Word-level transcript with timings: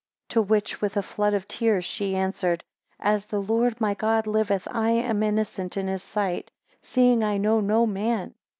11 0.33 0.33
To 0.33 0.41
which 0.51 0.81
with 0.81 0.97
a 0.97 1.03
flood 1.03 1.35
of 1.35 1.47
tears 1.47 1.85
she 1.85 2.15
answered, 2.15 2.63
As 2.99 3.27
the 3.27 3.39
Lord 3.39 3.79
my 3.79 3.93
God 3.93 4.25
liveth, 4.25 4.67
I 4.71 4.89
am 4.89 5.21
innocent 5.21 5.77
in 5.77 5.87
his 5.87 6.01
sight, 6.01 6.49
seeing 6.81 7.23
I 7.23 7.37
know 7.37 7.59
no 7.59 7.85
man. 7.85 8.33